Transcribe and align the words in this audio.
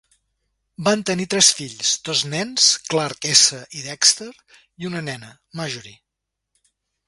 Van 0.87 1.03
tenir 1.09 1.27
tres 1.33 1.49
fills, 1.59 1.91
dos 2.07 2.23
nens 2.33 2.71
Clark 2.93 3.29
S. 3.35 3.61
i 3.83 3.87
Dexter, 3.91 4.33
i 4.85 4.91
una 4.93 5.07
nena 5.13 5.33
Marjorie. 5.61 5.99